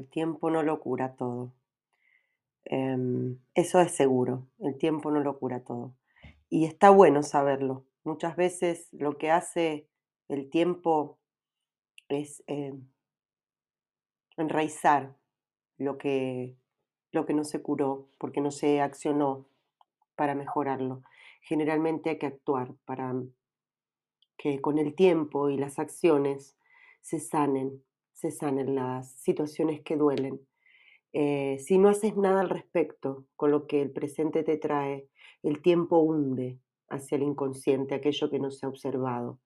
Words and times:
el 0.00 0.08
tiempo 0.08 0.50
no 0.50 0.62
lo 0.62 0.80
cura 0.80 1.14
todo. 1.14 1.52
Em, 2.64 3.38
eso 3.54 3.80
es 3.80 3.92
seguro, 3.92 4.46
el 4.60 4.78
tiempo 4.78 5.10
no 5.10 5.20
lo 5.20 5.38
cura 5.38 5.62
todo. 5.62 5.94
Y 6.48 6.64
está 6.64 6.88
bueno 6.88 7.22
saberlo. 7.22 7.84
Muchas 8.02 8.34
veces 8.34 8.88
lo 8.92 9.18
que 9.18 9.30
hace 9.30 9.86
el 10.28 10.48
tiempo 10.48 11.18
es 12.08 12.42
em, 12.46 12.88
enraizar 14.38 15.14
lo 15.76 15.98
que, 15.98 16.56
lo 17.12 17.26
que 17.26 17.34
no 17.34 17.44
se 17.44 17.60
curó, 17.60 18.08
porque 18.18 18.40
no 18.40 18.50
se 18.50 18.80
accionó 18.80 19.46
para 20.16 20.34
mejorarlo. 20.34 21.02
Generalmente 21.42 22.08
hay 22.10 22.18
que 22.18 22.26
actuar 22.26 22.74
para 22.86 23.14
que 24.38 24.62
con 24.62 24.78
el 24.78 24.94
tiempo 24.94 25.50
y 25.50 25.58
las 25.58 25.78
acciones 25.78 26.56
se 27.02 27.20
sanen, 27.20 27.84
se 28.20 28.30
sanen 28.30 28.74
las 28.74 29.12
situaciones 29.12 29.80
que 29.80 29.96
duelen. 29.96 30.46
Eh, 31.12 31.58
si 31.58 31.78
no 31.78 31.88
haces 31.88 32.16
nada 32.16 32.42
al 32.42 32.50
respecto 32.50 33.24
con 33.34 33.50
lo 33.50 33.66
que 33.66 33.80
el 33.80 33.90
presente 33.90 34.42
te 34.42 34.58
trae, 34.58 35.08
el 35.42 35.62
tiempo 35.62 35.98
hunde 35.98 36.58
hacia 36.88 37.16
el 37.16 37.22
inconsciente 37.22 37.94
aquello 37.94 38.30
que 38.30 38.38
no 38.38 38.50
se 38.50 38.66
ha 38.66 38.68
observado. 38.68 39.40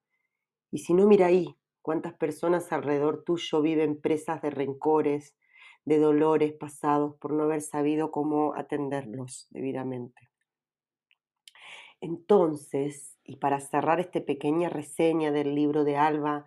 Y 0.72 0.78
si 0.78 0.92
no, 0.92 1.06
mira 1.06 1.26
ahí, 1.26 1.56
cuántas 1.82 2.14
personas 2.14 2.72
alrededor 2.72 3.22
tuyo 3.22 3.62
viven 3.62 4.00
presas 4.00 4.42
de 4.42 4.50
rencores, 4.50 5.36
de 5.84 5.98
dolores 5.98 6.52
pasados 6.52 7.14
por 7.16 7.32
no 7.32 7.44
haber 7.44 7.60
sabido 7.60 8.10
cómo 8.10 8.54
atenderlos 8.56 9.46
debidamente. 9.50 10.30
Entonces, 12.00 13.16
y 13.22 13.36
para 13.36 13.60
cerrar 13.60 14.00
esta 14.00 14.20
pequeña 14.20 14.68
reseña 14.68 15.30
del 15.30 15.54
libro 15.54 15.84
de 15.84 15.96
Alba, 15.96 16.44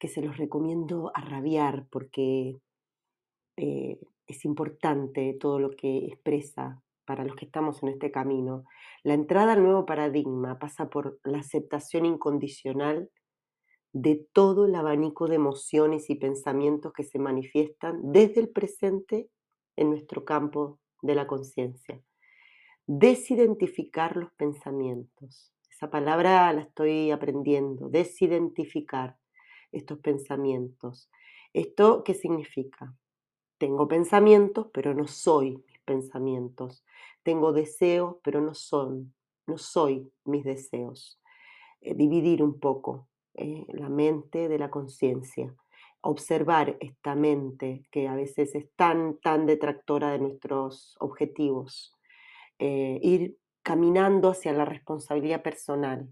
que 0.00 0.08
se 0.08 0.22
los 0.22 0.38
recomiendo 0.38 1.12
a 1.14 1.20
rabiar 1.20 1.86
porque 1.90 2.58
eh, 3.56 4.00
es 4.26 4.44
importante 4.44 5.36
todo 5.38 5.60
lo 5.60 5.70
que 5.70 6.06
expresa 6.06 6.82
para 7.04 7.24
los 7.24 7.36
que 7.36 7.44
estamos 7.44 7.82
en 7.82 7.90
este 7.90 8.10
camino. 8.10 8.64
La 9.04 9.14
entrada 9.14 9.52
al 9.52 9.62
nuevo 9.62 9.84
paradigma 9.84 10.58
pasa 10.58 10.88
por 10.88 11.20
la 11.22 11.38
aceptación 11.38 12.06
incondicional 12.06 13.10
de 13.92 14.26
todo 14.32 14.66
el 14.66 14.74
abanico 14.74 15.26
de 15.26 15.34
emociones 15.34 16.08
y 16.08 16.14
pensamientos 16.14 16.92
que 16.92 17.04
se 17.04 17.18
manifiestan 17.18 18.00
desde 18.12 18.40
el 18.40 18.48
presente 18.48 19.28
en 19.76 19.90
nuestro 19.90 20.24
campo 20.24 20.78
de 21.02 21.14
la 21.14 21.26
conciencia. 21.26 22.00
Desidentificar 22.86 24.16
los 24.16 24.32
pensamientos. 24.32 25.52
Esa 25.70 25.90
palabra 25.90 26.52
la 26.52 26.62
estoy 26.62 27.10
aprendiendo, 27.10 27.88
desidentificar 27.88 29.19
estos 29.72 29.98
pensamientos. 29.98 31.10
¿Esto 31.52 32.04
qué 32.04 32.14
significa? 32.14 32.94
Tengo 33.58 33.88
pensamientos, 33.88 34.68
pero 34.72 34.94
no 34.94 35.06
soy 35.06 35.62
mis 35.66 35.78
pensamientos. 35.84 36.84
Tengo 37.22 37.52
deseos, 37.52 38.16
pero 38.22 38.40
no 38.40 38.54
son, 38.54 39.14
no 39.46 39.58
soy 39.58 40.10
mis 40.24 40.44
deseos. 40.44 41.20
Eh, 41.80 41.94
dividir 41.94 42.42
un 42.42 42.58
poco 42.58 43.08
eh, 43.34 43.66
la 43.68 43.88
mente 43.88 44.48
de 44.48 44.58
la 44.58 44.70
conciencia. 44.70 45.54
Observar 46.02 46.76
esta 46.80 47.14
mente 47.14 47.82
que 47.90 48.08
a 48.08 48.14
veces 48.14 48.54
es 48.54 48.70
tan, 48.76 49.18
tan 49.18 49.46
detractora 49.46 50.12
de 50.12 50.20
nuestros 50.20 50.96
objetivos. 51.00 51.94
Eh, 52.58 52.98
ir 53.02 53.36
caminando 53.62 54.30
hacia 54.30 54.52
la 54.52 54.64
responsabilidad 54.64 55.42
personal. 55.42 56.08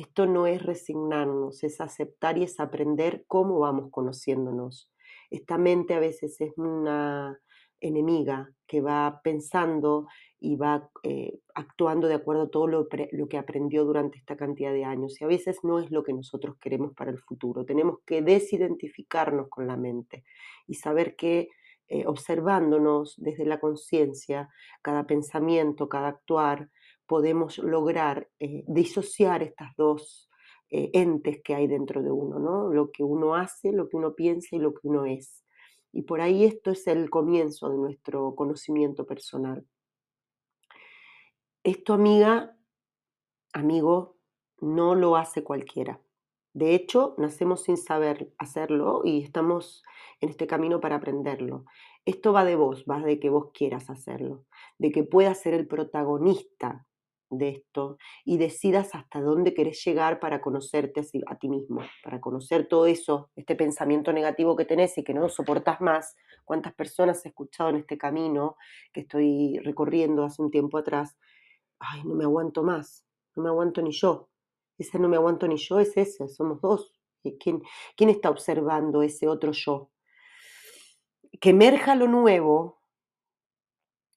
Esto 0.00 0.24
no 0.24 0.46
es 0.46 0.62
resignarnos, 0.62 1.62
es 1.62 1.78
aceptar 1.78 2.38
y 2.38 2.44
es 2.44 2.58
aprender 2.58 3.24
cómo 3.26 3.58
vamos 3.58 3.90
conociéndonos. 3.90 4.90
Esta 5.28 5.58
mente 5.58 5.92
a 5.92 6.00
veces 6.00 6.40
es 6.40 6.56
una 6.56 7.38
enemiga 7.80 8.50
que 8.66 8.80
va 8.80 9.20
pensando 9.22 10.06
y 10.38 10.56
va 10.56 10.88
eh, 11.02 11.40
actuando 11.54 12.08
de 12.08 12.14
acuerdo 12.14 12.44
a 12.44 12.50
todo 12.50 12.66
lo, 12.66 12.88
que 12.88 13.36
aprendió 13.36 13.84
durante 13.84 14.16
esta 14.16 14.38
cantidad 14.38 14.72
de 14.72 14.86
años. 14.86 15.20
Y 15.20 15.24
a 15.24 15.28
veces 15.28 15.58
no 15.64 15.78
es 15.78 15.90
lo 15.90 16.02
que 16.02 16.14
nosotros 16.14 16.56
queremos 16.58 16.94
para 16.94 17.10
el 17.10 17.18
futuro. 17.18 17.66
Tenemos 17.66 17.98
que 18.06 18.22
desidentificarnos 18.22 19.50
con 19.50 19.66
la 19.66 19.76
mente 19.76 20.24
y 20.66 20.76
saber 20.76 21.14
que 21.14 21.50
eh, 21.88 22.06
observándonos 22.06 23.16
desde 23.18 23.44
la 23.44 23.60
conciencia, 23.60 24.48
cada 24.80 25.06
pensamiento, 25.06 25.90
cada 25.90 26.08
actuar, 26.08 26.70
podemos 27.10 27.58
lograr 27.58 28.28
eh, 28.38 28.62
disociar 28.68 29.42
estas 29.42 29.74
dos 29.76 30.30
eh, 30.70 30.90
entes 30.92 31.42
que 31.42 31.56
hay 31.56 31.66
dentro 31.66 32.04
de 32.04 32.12
uno, 32.12 32.38
¿no? 32.38 32.72
Lo 32.72 32.92
que 32.92 33.02
uno 33.02 33.34
hace, 33.34 33.72
lo 33.72 33.88
que 33.88 33.96
uno 33.96 34.14
piensa 34.14 34.54
y 34.54 34.60
lo 34.60 34.74
que 34.74 34.86
uno 34.86 35.06
es. 35.06 35.44
Y 35.90 36.02
por 36.02 36.20
ahí 36.20 36.44
esto 36.44 36.70
es 36.70 36.86
el 36.86 37.10
comienzo 37.10 37.68
de 37.68 37.78
nuestro 37.78 38.36
conocimiento 38.36 39.06
personal. 39.06 39.66
Esto, 41.64 41.94
amiga, 41.94 42.56
amigo, 43.52 44.16
no 44.60 44.94
lo 44.94 45.16
hace 45.16 45.42
cualquiera. 45.42 46.00
De 46.52 46.76
hecho, 46.76 47.16
nacemos 47.18 47.64
sin 47.64 47.76
saber 47.76 48.32
hacerlo 48.38 49.00
y 49.02 49.24
estamos 49.24 49.82
en 50.20 50.28
este 50.28 50.46
camino 50.46 50.78
para 50.78 50.94
aprenderlo. 50.94 51.64
Esto 52.04 52.32
va 52.32 52.44
de 52.44 52.54
vos, 52.54 52.84
va 52.88 53.00
de 53.00 53.18
que 53.18 53.30
vos 53.30 53.50
quieras 53.52 53.90
hacerlo, 53.90 54.44
de 54.78 54.92
que 54.92 55.02
puedas 55.02 55.40
ser 55.40 55.54
el 55.54 55.66
protagonista 55.66 56.86
de 57.30 57.48
esto 57.50 57.96
y 58.24 58.36
decidas 58.38 58.94
hasta 58.94 59.20
dónde 59.20 59.54
querés 59.54 59.82
llegar 59.84 60.20
para 60.20 60.40
conocerte 60.40 61.00
a, 61.26 61.38
ti 61.38 61.48
mismo, 61.48 61.80
para 62.02 62.20
conocer 62.20 62.66
todo 62.66 62.86
eso, 62.86 63.30
este 63.36 63.54
pensamiento 63.54 64.12
negativo 64.12 64.56
que 64.56 64.64
tenés 64.64 64.98
y 64.98 65.04
que 65.04 65.14
no 65.14 65.28
soportás 65.28 65.80
más. 65.80 66.16
¿Cuántas 66.44 66.74
personas 66.74 67.24
he 67.24 67.28
escuchado 67.28 67.70
en 67.70 67.76
este 67.76 67.96
camino 67.96 68.56
que 68.92 69.02
estoy 69.02 69.58
recorriendo 69.60 70.24
hace 70.24 70.42
un 70.42 70.50
tiempo 70.50 70.78
atrás? 70.78 71.16
Ay, 71.78 72.02
no 72.04 72.14
me 72.14 72.24
aguanto 72.24 72.62
más, 72.62 73.06
no 73.36 73.44
me 73.44 73.48
aguanto 73.48 73.80
ni 73.80 73.92
yo. 73.92 74.28
Ese 74.76 74.98
no 74.98 75.08
me 75.08 75.16
aguanto 75.16 75.46
ni 75.46 75.56
yo 75.56 75.78
es 75.78 75.96
ese, 75.96 76.28
somos 76.28 76.60
dos. 76.60 77.00
¿Quién, 77.38 77.62
quién 77.96 78.08
está 78.08 78.30
observando 78.30 79.02
ese 79.02 79.28
otro 79.28 79.52
yo? 79.52 79.90
Que 81.40 81.50
emerja 81.50 81.94
lo 81.94 82.08
nuevo 82.08 82.80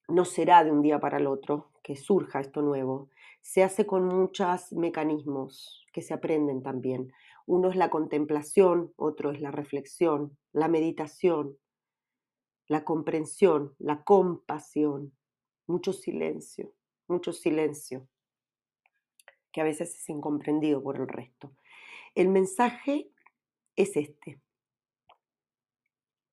no 0.08 0.26
será 0.26 0.64
de 0.64 0.72
un 0.72 0.82
día 0.82 1.00
para 1.00 1.18
el 1.18 1.28
otro, 1.28 1.73
que 1.84 1.96
surja 1.98 2.40
esto 2.40 2.62
nuevo, 2.62 3.10
se 3.42 3.62
hace 3.62 3.86
con 3.86 4.06
muchos 4.06 4.72
mecanismos 4.72 5.86
que 5.92 6.02
se 6.02 6.14
aprenden 6.14 6.64
también. 6.64 7.12
Uno 7.46 7.70
es 7.70 7.76
la 7.76 7.90
contemplación, 7.90 8.94
otro 8.96 9.32
es 9.32 9.42
la 9.42 9.52
reflexión, 9.52 10.38
la 10.54 10.70
meditación, 10.70 11.58
la 12.68 12.86
comprensión, 12.86 13.76
la 13.80 14.04
compasión, 14.04 15.14
mucho 15.68 15.92
silencio, 15.92 16.74
mucho 17.08 17.34
silencio, 17.34 18.08
que 19.52 19.62
a 19.62 19.66
veces 19.66 19.94
es 19.94 20.10
incomprendido 20.10 20.82
por 20.82 20.96
el 20.96 21.08
resto. 21.08 21.54
El 22.16 22.30
mensaje 22.30 23.12
es 23.76 23.98
este. 23.98 24.42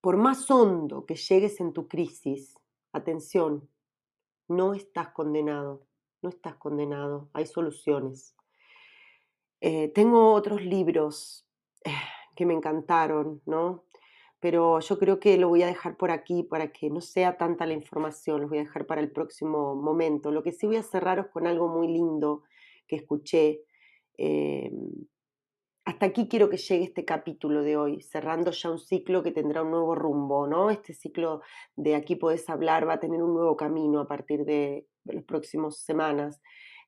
Por 0.00 0.16
más 0.16 0.50
hondo 0.50 1.04
que 1.04 1.16
llegues 1.16 1.60
en 1.60 1.72
tu 1.72 1.88
crisis, 1.88 2.54
atención, 2.92 3.68
no 4.50 4.74
estás 4.74 5.10
condenado, 5.10 5.86
no 6.22 6.28
estás 6.28 6.56
condenado, 6.56 7.30
hay 7.32 7.46
soluciones. 7.46 8.34
Eh, 9.60 9.88
tengo 9.94 10.32
otros 10.32 10.62
libros 10.62 11.46
que 12.36 12.46
me 12.46 12.54
encantaron, 12.54 13.40
¿no? 13.46 13.84
Pero 14.40 14.80
yo 14.80 14.98
creo 14.98 15.20
que 15.20 15.36
lo 15.36 15.48
voy 15.48 15.62
a 15.62 15.66
dejar 15.66 15.96
por 15.96 16.10
aquí 16.10 16.42
para 16.42 16.72
que 16.72 16.90
no 16.90 17.00
sea 17.00 17.36
tanta 17.36 17.66
la 17.66 17.74
información, 17.74 18.40
los 18.40 18.50
voy 18.50 18.58
a 18.58 18.62
dejar 18.62 18.86
para 18.86 19.00
el 19.00 19.12
próximo 19.12 19.76
momento. 19.76 20.30
Lo 20.32 20.42
que 20.42 20.52
sí 20.52 20.66
voy 20.66 20.76
a 20.76 20.82
cerraros 20.82 21.26
con 21.28 21.46
algo 21.46 21.68
muy 21.68 21.88
lindo 21.88 22.42
que 22.88 22.96
escuché. 22.96 23.62
Em, 24.16 24.72
hasta 25.84 26.06
aquí 26.06 26.28
quiero 26.28 26.48
que 26.48 26.56
llegue 26.56 26.84
este 26.84 27.04
capítulo 27.04 27.62
de 27.62 27.76
hoy, 27.76 28.00
cerrando 28.02 28.50
ya 28.50 28.70
un 28.70 28.78
ciclo 28.78 29.22
que 29.22 29.32
tendrá 29.32 29.62
un 29.62 29.70
nuevo 29.70 29.94
rumbo, 29.94 30.46
¿no? 30.46 30.70
Este 30.70 30.92
ciclo 30.92 31.40
de 31.76 31.94
aquí 31.94 32.16
puedes 32.16 32.48
hablar 32.48 32.88
va 32.88 32.94
a 32.94 33.00
tener 33.00 33.22
un 33.22 33.34
nuevo 33.34 33.56
camino 33.56 34.00
a 34.00 34.08
partir 34.08 34.44
de, 34.44 34.86
las 35.04 35.24
próximas 35.24 35.78
semanas. 35.78 36.40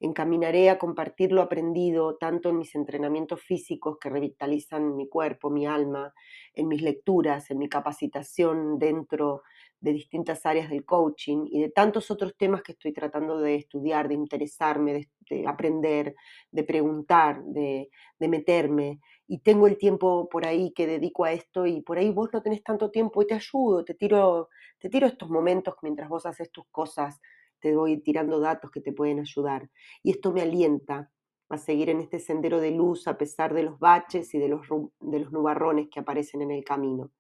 Encaminaré 0.05 0.69
a 0.69 0.79
compartir 0.79 1.31
lo 1.31 1.43
aprendido 1.43 2.17
tanto 2.17 2.49
en 2.49 2.59
mis 2.59 2.75
entrenamientos 2.75 3.41
físicos 3.41 3.99
que 4.01 4.11
revitalizan 4.11 4.97
mi 4.97 5.09
cuerpo, 5.09 5.49
mi 5.49 5.65
alma, 5.65 6.13
en 6.55 6.67
mis 6.67 6.83
lecturas, 6.83 7.53
en 7.53 7.59
mi 7.59 7.69
capacitación 7.69 8.81
dentro 8.81 9.43
de 9.79 9.93
distintas 9.93 10.45
áreas 10.45 10.71
del 10.71 10.85
coaching 10.85 11.47
y 11.49 11.61
de 11.61 11.69
tantos 11.69 12.11
otros 12.11 12.37
temas 12.37 12.63
que 12.63 12.73
estoy 12.73 12.93
tratando 12.93 13.39
de 13.39 13.55
estudiar, 13.55 14.09
de 14.09 14.15
interesarme, 14.15 15.09
de, 15.31 15.47
aprender, 15.47 16.17
de 16.51 16.65
preguntar, 16.65 17.41
de, 17.45 17.89
de, 18.19 18.29
meterme. 18.29 18.99
Y 19.29 19.39
tengo 19.39 19.69
el 19.69 19.79
tiempo 19.79 20.29
por 20.29 20.47
ahí 20.47 20.73
que 20.73 20.89
dedico 20.89 21.25
a 21.25 21.33
esto 21.33 21.65
y 21.65 21.81
por 21.81 21.99
ahí 21.99 22.11
vos 22.11 22.31
no 22.33 22.43
tenés 22.43 22.65
tanto 22.65 22.91
tiempo 22.91 23.23
y 23.23 23.27
te 23.29 23.35
ayudo, 23.35 23.85
te 23.85 23.95
tiro, 23.95 24.49
te 24.81 24.89
tiro 24.89 25.07
estos 25.07 25.31
momentos 25.31 25.77
mientras 25.83 26.09
vos 26.09 26.27
haces 26.27 26.51
tus 26.51 26.67
cosas, 26.73 27.21
te 27.63 27.75
voy 27.75 28.03
tirando 28.03 28.41
datos 28.41 28.71
que 28.71 28.81
te 28.81 28.93
pueden 28.93 29.21
ayudar. 29.21 29.71
Y 30.03 30.11
esto 30.11 30.33
me 30.33 30.43
alienta 30.43 31.11
a 31.49 31.59
seguir 31.59 31.89
en 31.91 32.01
este 32.01 32.19
sendero 32.19 32.61
de 32.61 32.73
luz 32.73 33.07
a 33.07 33.17
pesar 33.17 33.55
de 33.55 33.63
los 33.63 33.79
baches 33.79 34.35
y 34.35 34.39
de 34.39 34.49
los, 34.49 34.67
de 35.01 35.21
los 35.21 35.33
nubarrones 35.33 35.89
que 35.91 36.01
aparecen 36.01 36.43
en 36.43 36.51
el 36.51 36.65
camino. 36.65 37.11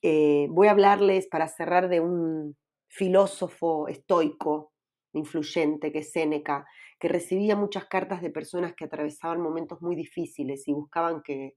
Eh, 0.00 0.46
voy 0.50 0.68
a 0.68 0.70
hablarles 0.70 1.26
para 1.26 1.48
cerrar 1.48 1.88
de 1.88 2.00
un 2.00 2.56
filósofo 2.88 3.88
estoico, 3.88 4.72
influyente, 5.12 5.90
que 5.90 6.00
es 6.00 6.12
Séneca, 6.12 6.66
que 7.00 7.08
recibía 7.08 7.56
muchas 7.56 7.86
cartas 7.86 8.22
de 8.22 8.30
personas 8.30 8.74
que 8.74 8.84
atravesaban 8.84 9.40
momentos 9.40 9.82
muy 9.82 9.96
difíciles 9.96 10.68
y 10.68 10.72
buscaban 10.72 11.22
que, 11.22 11.54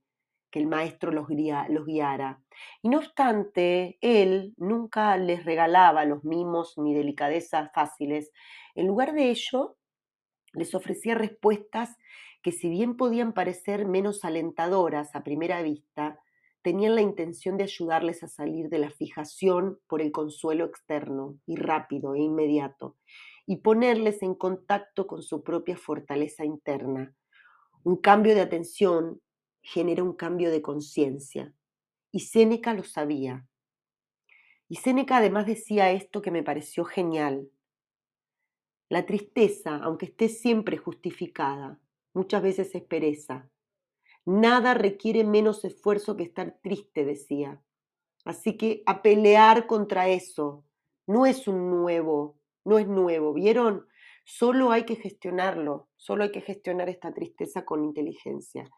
el 0.59 0.67
maestro 0.67 1.11
los, 1.11 1.27
los 1.69 1.85
guiara. 1.85 2.41
Y 2.81 2.89
no 2.89 2.97
obstante, 2.97 3.97
él 4.01 4.53
nunca 4.57 5.17
les 5.17 5.45
regalaba 5.45 6.05
los 6.05 6.23
mimos 6.23 6.77
ni 6.77 6.93
delicadezas 6.93 7.71
fáciles. 7.73 8.31
En 8.75 8.87
lugar 8.87 9.13
de 9.13 9.29
ello, 9.29 9.77
les 10.53 10.75
ofrecía 10.75 11.15
respuestas 11.15 11.95
que 12.41 12.51
si 12.51 12.69
bien 12.69 12.97
podían 12.97 13.33
parecer 13.33 13.85
menos 13.85 14.25
alentadoras 14.25 15.15
a 15.15 15.23
primera 15.23 15.61
vista, 15.61 16.19
tenían 16.61 16.95
la 16.95 17.01
intención 17.01 17.57
de 17.57 17.63
ayudarles 17.63 18.23
a 18.23 18.27
salir 18.27 18.69
de 18.69 18.79
la 18.79 18.91
fijación 18.91 19.79
por 19.87 20.01
el 20.01 20.11
consuelo 20.11 20.65
externo 20.65 21.37
y 21.45 21.55
rápido 21.55 22.15
e 22.15 22.19
inmediato, 22.19 22.97
y 23.45 23.57
ponerles 23.57 24.21
en 24.21 24.35
contacto 24.35 25.07
con 25.07 25.23
su 25.23 25.43
propia 25.43 25.77
fortaleza 25.77 26.45
interna. 26.45 27.13
Un 27.83 27.97
cambio 27.97 28.35
de 28.35 28.41
atención 28.41 29.21
genera 29.61 30.03
un 30.03 30.13
cambio 30.13 30.51
de 30.51 30.61
conciencia, 30.61 31.53
y 32.11 32.21
Séneca 32.21 32.73
lo 32.73 32.83
sabía. 32.83 33.47
Y 34.67 34.75
Séneca 34.75 35.17
además 35.17 35.45
decía 35.45 35.91
esto 35.91 36.21
que 36.21 36.31
me 36.31 36.43
pareció 36.43 36.85
genial. 36.85 37.49
La 38.89 39.05
tristeza, 39.05 39.75
aunque 39.77 40.05
esté 40.07 40.29
siempre 40.29 40.77
justificada, 40.77 41.79
muchas 42.13 42.41
veces 42.43 42.75
es 42.75 42.83
pereza, 42.83 43.49
Nada 44.25 44.75
requiere 44.75 45.23
menos 45.23 45.65
esfuerzo 45.65 46.15
que 46.15 46.23
estar 46.23 46.59
triste, 46.61 47.05
decía. 47.05 47.59
Así 48.23 48.55
que 48.55 48.83
a 48.85 49.01
pelear 49.01 49.65
contra 49.65 50.09
eso. 50.09 50.63
No 51.07 51.25
es 51.25 51.47
un 51.47 51.71
nuevo, 51.71 52.37
no 52.63 52.77
es 52.77 52.87
nuevo, 52.87 53.33
¿vieron? 53.33 53.87
Solo 54.23 54.71
hay 54.71 54.85
que 54.85 54.95
gestionarlo, 54.95 55.89
solo 55.95 56.23
hay 56.23 56.31
que 56.31 56.41
gestionar 56.41 56.87
esta 56.89 57.11
tristeza 57.11 57.65
con 57.65 57.83
inteligencia. 57.83 58.69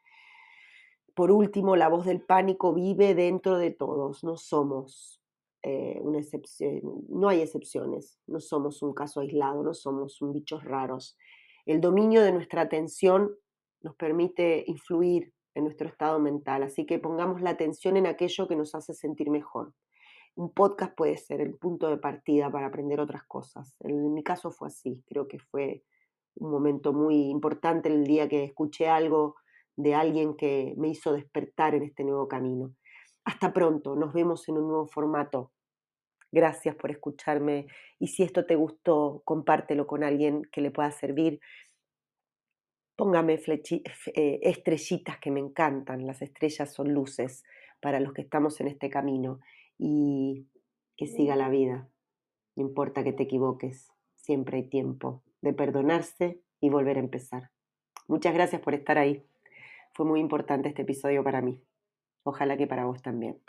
Por 1.14 1.32
último, 1.32 1.76
la 1.76 1.90
voz 1.90 2.06
del 2.06 2.22
pánico 2.22 2.74
vive 2.74 3.14
dentro 3.14 3.58
de 3.58 3.72
todos, 3.72 4.24
no 4.24 4.36
somos 4.36 5.22
eh, 5.62 6.00
una 6.02 6.20
excepción, 6.20 6.82
no 7.08 7.30
hay 7.30 7.42
excepciones, 7.42 8.20
no 8.26 8.40
somos 8.40 8.82
un 8.82 8.94
caso 8.94 9.20
aislado, 9.20 9.64
no 9.64 9.74
somos 9.74 10.22
un 10.22 10.34
bichos 10.34 10.64
raros. 10.64 11.18
El 11.66 11.82
dominio 11.82 12.22
de 12.24 12.32
nuestra 12.32 12.62
atención 12.62 13.36
nos 13.82 13.96
permite 13.96 14.64
influir 14.68 15.32
en 15.56 15.66
nuestro 15.66 15.88
estado 15.88 16.20
mental, 16.20 16.64
así 16.64 16.86
que 16.86 17.00
pongamos 17.00 17.42
la 17.42 17.52
atención 17.52 17.96
en 17.96 18.08
aquello 18.08 18.48
que 18.48 18.56
nos 18.56 18.74
hace 18.74 18.94
sentir 18.94 19.30
mejor. 19.30 19.74
Un 20.36 20.52
podcast 20.52 20.96
puede 20.96 21.16
ser 21.18 21.42
el 21.42 21.56
punto 21.56 21.90
de 21.90 21.98
partida 21.98 22.52
para 22.52 22.68
aprender 22.68 23.00
otras 23.00 23.24
cosas. 23.24 23.76
En 23.82 24.14
mi 24.14 24.24
caso 24.24 24.50
fue 24.50 24.70
así, 24.70 25.04
creo 25.06 25.28
que 25.28 25.38
fue 25.38 25.84
un 26.36 26.50
momento 26.50 26.92
muy 26.92 27.30
importante 27.30 27.90
el 27.90 28.04
día 28.04 28.28
que 28.28 28.44
escuché 28.44 28.90
algo 28.90 29.36
de 29.76 29.96
alguien 29.96 30.36
que 30.36 30.74
me 30.78 30.90
hizo 30.90 31.14
despertar 31.14 31.76
en 31.76 31.84
este 31.84 32.04
nuevo 32.04 32.28
camino. 32.28 32.74
Hasta 33.26 33.54
pronto, 33.54 33.96
nos 33.96 34.14
vemos 34.14 34.48
en 34.50 34.58
un 34.58 34.68
nuevo 34.68 34.88
formato. 34.88 35.52
Gracias 36.32 36.76
por 36.76 36.92
escucharme 36.92 37.68
y 38.00 38.08
si 38.08 38.24
esto 38.24 38.46
te 38.46 38.56
gustó, 38.56 39.22
compártelo 39.24 39.88
con 39.88 40.04
alguien 40.04 40.44
que 40.52 40.62
le 40.62 40.72
pueda 40.72 40.92
servir. 40.92 41.40
Póngame 42.96 43.40
eh, 43.46 44.40
estrellitas 44.42 45.20
que 45.20 45.32
me 45.32 45.40
encantan. 45.40 46.06
Las 46.06 46.22
estrellas 46.22 46.74
son 46.74 46.94
luces 46.94 47.44
para 47.82 48.00
los 48.00 48.14
que 48.14 48.22
estamos 48.22 48.60
en 48.62 48.68
este 48.68 48.90
camino 48.90 49.40
y 49.78 50.48
que 50.98 51.08
siga 51.08 51.36
la 51.36 51.50
vida. 51.50 51.88
No 52.56 52.64
importa 52.64 53.04
que 53.04 53.14
te 53.14 53.24
equivoques, 53.24 53.92
siempre 54.16 54.58
hay 54.58 54.70
tiempo 54.70 55.24
de 55.42 55.54
perdonarse 55.54 56.42
y 56.60 56.70
volver 56.70 56.98
a 56.98 57.02
empezar. 57.02 57.52
Muchas 58.08 58.34
gracias 58.34 58.62
por 58.62 58.74
estar 58.74 58.98
ahí. 58.98 59.26
Fue 59.94 60.06
muy 60.06 60.20
importante 60.20 60.70
este 60.70 60.84
episodio 60.84 61.24
para 61.24 61.42
mí. 61.42 61.62
Ojalá 62.24 62.58
que 62.58 62.68
para 62.68 62.86
vos 62.86 63.02
también. 63.04 63.44